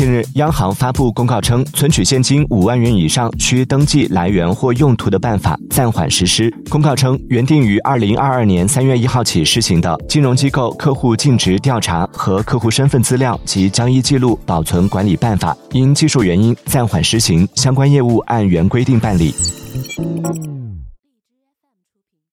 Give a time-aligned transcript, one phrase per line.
[0.00, 6.50] 近日央行发布公告称存取现金五万元以上需登记来源或用途的办法暂缓实施。
[6.70, 19.34] 公告称原定于二零二二年三月一号起施行的金融机构客户尽职调查和客户身份资料及交易记录保存管理办法因技术原因暂缓施行相关业务按原规定办理。